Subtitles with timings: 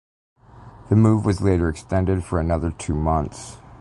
[0.89, 3.59] The move was later extended for another two months.